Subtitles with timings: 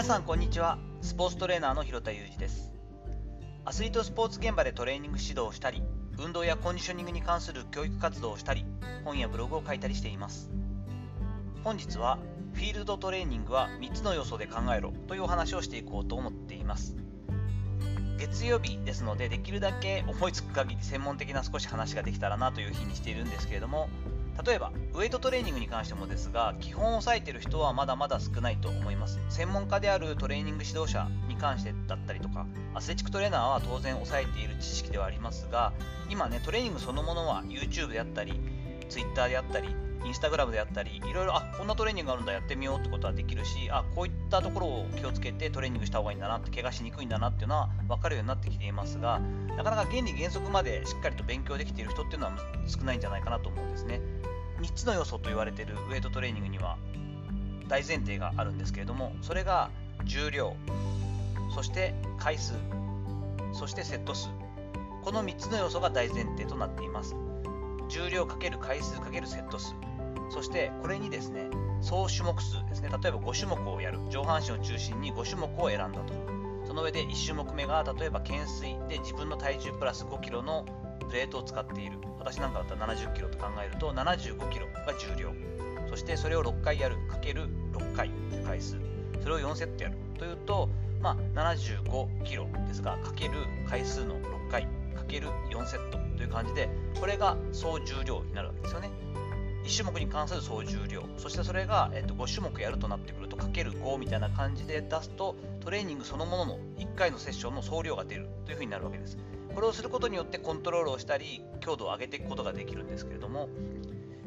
[0.00, 0.78] 皆さんこんにちは。
[1.02, 2.72] スポーツトレーナーの広田裕二です。
[3.66, 5.82] アスリートスポーツ現場でトレーニング指導をしたり
[6.16, 8.64] 運動やコンディショニングに関する教育活動をしたり
[9.04, 10.50] 本やブログを書いたりしています。
[11.62, 12.18] 本日は
[12.54, 16.96] フィールドトレーニングは3つの要素で考えろというお話をしていこうと思っています。
[18.20, 23.88] 月曜日ですのでできるだけ思いつく限り専門的な少し話ができたらなという日にしているんですけれども
[24.44, 29.20] 例えばウエイトトレーニングに関してもですが基本を押さえてる人はまだまだ少ないと思います。
[29.28, 35.72] 専門家であるトレーニング指導者に関してだったりとかアスレチックトレーナーは当然押さえている知識ではありますが
[36.10, 38.38] 今ねトレーニングそのものは YouTube であったり
[38.88, 49.20] Twitter であったりインスタグラムであったり、いろいろ、あこんなトレーニングがあるんだ、やってみようってことはできるし、あこういったところを気をつけてトレーニングした方がいいんだなって、怪我しにくいんだなっていうのは分かるようになってきていますが、
[49.56, 52.32] なかなか原理原則までしっかりと勉強できている人っていうのは
[52.66, 54.00] 少ないんじゃないかなと思うんですね。
[54.60, 56.76] 3つの要素と言われているウェイトトレーニングには
[57.68, 59.70] 大前提があるんですけれどもそれが
[60.04, 60.54] 重量
[61.54, 62.54] そして回数
[63.52, 64.28] そしてセット数。
[65.02, 67.16] この3つの要素が大前提となっています。
[67.88, 69.74] 重量かける回数かけるセット数。
[70.30, 71.50] そしてこれにですね
[71.82, 72.88] 総種目数ですね。
[72.88, 73.98] 例えば5種目をやる。
[74.10, 76.12] 上半身を中心に5種目を選んだと。
[76.66, 80.66] その上で1種目目が例えば懸垂で自分の体重プラス5 k g の
[81.08, 81.98] プレートを使っている。
[82.18, 85.32] 私なんかだったら70キロと考えると75キロが重量。
[85.88, 86.96] そしてそれを6回やる。
[87.08, 88.76] かける6回という回数。
[89.22, 89.96] それを4セットやる。
[90.18, 90.68] というと、
[91.00, 93.32] まあ、75キロですがかける
[93.68, 94.68] 回数の6回。
[94.94, 96.68] かける4セットという感じで
[97.00, 98.90] これが総重量になるわけですよね。
[99.64, 101.04] 1種目に関する総重量。
[101.16, 109.18] そしてそれが、えっと、5種目やるとなってくるとかける5みたいな感じで出すとトレーニングそのものの1回のセッションの総量が出るというふうになるわけです。
[109.54, 113.48] これをすることによってコントロールをしたり強度を上げていくことができるんですけれども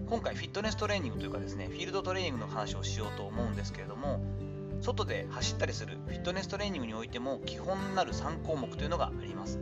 [0.10, 4.22] 今回フィットネストレーニングというかですねフィールドトレーニングの話をしようと思うんですけれども
[4.82, 9.60] 外で走ったりするフィットネストレーニングにおいても基本になる3項目というのがあります。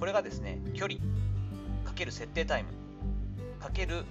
[0.00, 0.98] これがですね距離
[1.84, 2.70] かける設定タイム
[3.60, 4.04] かける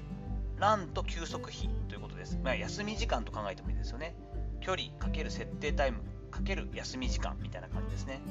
[0.61, 4.15] ランと休息費ということです、まあ、休み時間と考えてもいいですよね。
[4.59, 8.21] 距離かける設定タイムかける休み時間みたいな感じですね。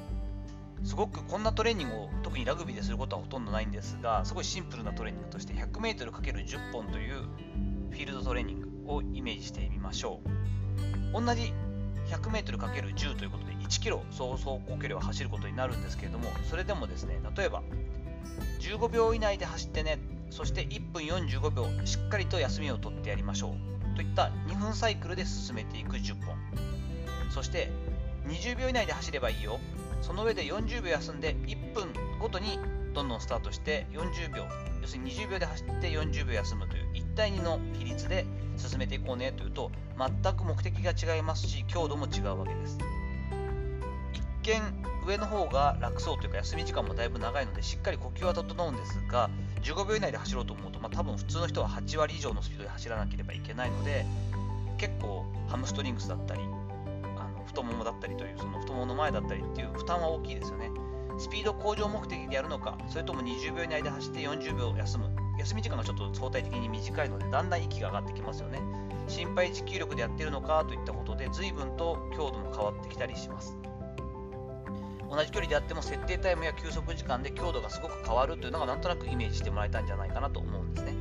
[0.84, 7.14] すごくこんなトレーニングを特にラグビーですることはほとんどないんですがすごいシンプルなトレーニングとして 100m×10 本という
[7.90, 10.20] フィールドトレーニングをイメージしてみましょ
[11.12, 11.20] う。
[11.20, 11.52] 同じ
[12.06, 17.64] 100m×10 ということで 1km 総走行距離を走ることになるんですけれどもそれでもですね例えば
[18.60, 19.98] 15秒以内で走ってね
[20.30, 23.96] そして1分45秒しっかりと休みを取ってやりましょう。
[23.96, 26.36] といった2分サイクルで進めていく10本。
[27.30, 27.70] そして
[28.26, 29.58] 20秒以内で走ればいいよ。
[30.02, 32.58] その上で40秒休んで1分ごとに
[32.94, 34.44] どんどんスタートして40秒。
[34.80, 38.24] 要するに20秒で走って40秒休むという1対2の比率で
[38.56, 42.78] 進めていこうねというと全く目的が違いますし強度も違うわけです。
[44.58, 49.30] 見上の方が楽そうというか休み時間もだいぶ長いのでしっかり呼吸は整うんですが
[49.62, 54.04] 15秒以内で走ろうと思うと、まあ、多分普通の人は8割以上のスピードで走らなければいけないので
[54.78, 60.70] 結構ハムストリングスだったりあの太ももだったりというその太ももの前だったりっていう負担は大きいですよね。
[61.18, 65.10] スピード向上目的でやるのかそれとも20秒以内で走って40秒休む。
[65.38, 68.60] 休み時間がちょっと相対的に短いのでだんだん息が上がってきますよね。
[69.06, 73.58] 心肺持久力でやってるのかといったことで随分と強度も変わってきたりします。
[75.10, 80.94] 同じ距離であっても設定タイムや休息時間で強度がすごく変わるというのがなんとなくイメージしてもらえたんじゃないかなと思うんですね。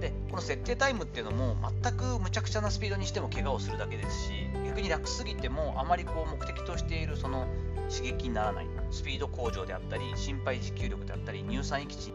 [0.00, 4.32] でこの設定タイムっていうのも全くむちゃくちゃなスピードにしても怪我をするだけですし
[4.66, 7.46] 逆に楽すぎてもあまりこう目的としているその
[7.90, 8.66] 刺激にならない。
[8.90, 12.12] スピード向上であったり心肺持久力であったり乳酸域値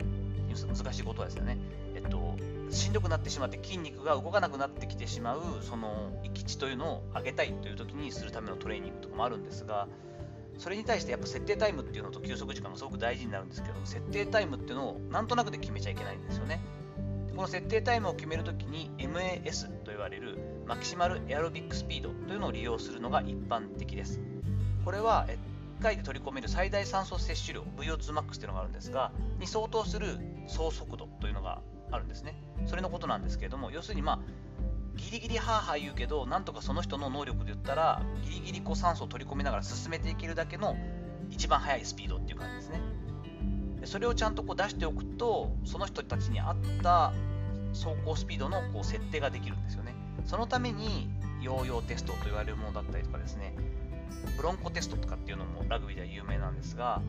[0.65, 1.57] 難しいことですよね。
[1.95, 2.37] えっと
[2.71, 9.87] しんどくなってしまって筋肉が動かなくなってきてしまうその域値というのを上げたいという時にするためのトレーニングとかもあるんですが
[10.59, 16.59] それに対してやっぱ設定タイムっていうのと休息時間がすごく大事になるんですけど設定タイムっていうのをなんとなくで決めちゃいけないんですよね
[17.39, 24.19] この設定タイムを決めるときに MAS と言われるマキシマルエアロビックスピードというのを利用するのが一般的です。
[24.83, 25.25] これは
[25.79, 31.61] 1回で取り込める最大酸素摂取量 VO2max というのがあるんですが、に相当する総速度というのが
[31.91, 32.35] あるんですね。
[32.65, 34.19] それのことなんですけれども、要するにまあ、
[34.99, 40.75] ギリギリハーハー言うけど、なんとかその人の能力で言ったら、ギリギリこう酸素を取り込みながら進めていけるだけの
[41.29, 42.81] 一番速いスピードっていう感じですね
[43.81, 43.87] で。
[43.87, 47.13] それをちゃんとこう出しておくと、その人たちに合った
[47.73, 49.93] 走行スピードのこう設定ができるんですよね。
[50.25, 51.09] そのために
[51.41, 53.55] ヨーヨーテストと言われるものだったりとかですね、
[54.37, 57.01] ブロンコテストとかっていうのもラグビーでは有名なんですが、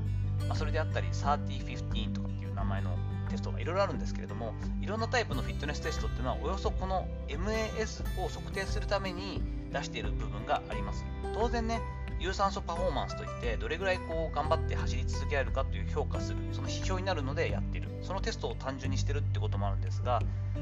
[0.48, 2.96] まあ、それであったり3015とかっていう名前の
[3.31, 9.41] テストがいろいろあるんですけれども、いろんなタイプのフィットネステストっていうのは、およそこの MAS を測定するために
[9.73, 11.05] 出している部分があります。
[11.35, 11.81] 当然ね
[12.20, 17.90] 有酸素パフォーマンスといってどれぐらいこう頑張って走り続けられるかという評価するその指標になるのでやっている。
[18.02, 20.20] そのテストを単純にしてるってこともあるんですが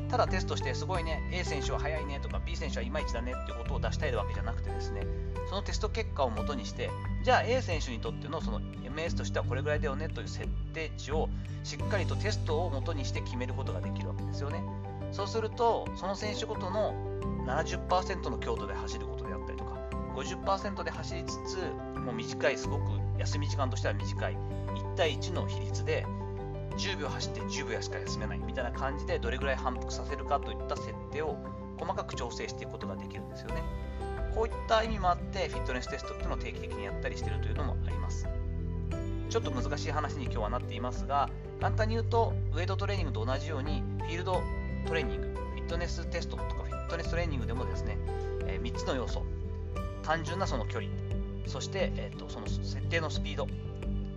[0.09, 5.07] ただテストしてすごいね A 選手は速いねとか B 選手はいまいちだねっていうことを出したいわけじゃなくてですね
[5.49, 6.91] そのテスト結果をもとにして
[7.23, 11.29] じゃあ A 選手にとってのその MS としてはこれぐらいだよねという設定値を
[11.65, 14.63] しっかりとテストをもとにして決めることができるわけですよね。
[15.13, 16.95] そうするとその選手ごとの
[17.47, 19.18] 70%の強度で走ること
[20.19, 21.59] 50%で走りつつ
[22.01, 22.83] もう短いすごく
[23.19, 24.37] 休み時間としては短い。
[24.75, 26.05] 1対1の比率で
[26.77, 31.37] 10秒走って10秒しか休めないみたいな感じでどれぐらい反復させるかといった設定を
[31.79, 33.63] 細かく調整していくことができるんですよね。
[34.35, 38.29] こういった意味もあってフィットネステストっていうのを定期的にやったりしてるというのもあります。
[39.29, 41.29] ちょっと難しい話に今日はなっていますが
[41.61, 44.41] 簡単に言うとウェイトトレーニングと同じようにフィールド
[44.87, 47.99] トレーニングフィットネステストとかフィットネストレーニングでもですね、
[48.47, 49.23] 3つの要素
[50.09, 50.91] 単純なその距離。
[51.47, 53.47] そして、えーと、その設定のスピード。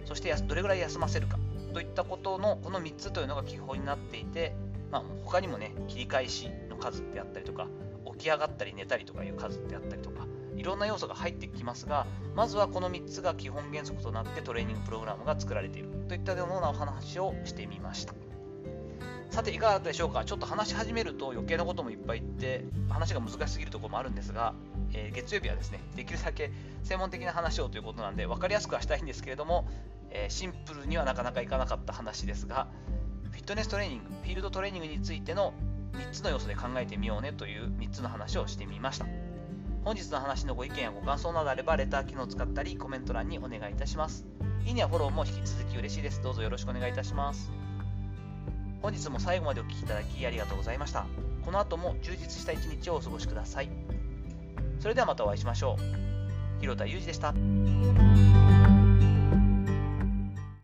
[0.05, 1.37] そしてどれぐらい休ませるか。
[1.73, 4.55] といったことのこの3つというのが基本になっていて、
[4.89, 7.67] まあ、他にもね切り返しの数であったりとか
[8.13, 15.89] 起き上がったり寝たりとかいう数であったりとかいろんな要素が入ってきますがまずはこの3つが基本原則となってトレーニングプログラムが作られている。
[16.07, 18.13] といったようなお話をしてみました。
[19.31, 20.25] さていかがだったでしょうか。
[20.25, 24.53] ちょっと話し始めると余計なこともいっぱい言って話が難しすぎるところもあるんですが、
[24.93, 26.51] えー、月曜日はですねできるだけ
[26.83, 29.69] 専門的な話をということなんで分かりやすくはしたいんですけれども、
[30.09, 32.67] えー、シンプルにはなかなかいかなかった話ですが
[33.31, 35.53] フィットネストレーニングフィールドトレーニングについての
[35.93, 39.05] 3つの要素で考えてみようねという3つの話をしてみました。
[39.83, 44.27] 本日の話のご意見やご感想などあればレター機能を使ったりコメント欄にお願いいたします。
[44.65, 46.21] いいねやフォローも引き続き嬉しいです。
[46.21, 47.60] どうぞよろしくお願いいたします。
[48.81, 51.05] 本日も最後までお聴きいただきありがとうございました。
[51.45, 53.69] この後も充実した一日をお過ごしください。
[54.79, 56.61] それではまたお会いしましょう。
[56.61, 57.33] 広田裕二でした。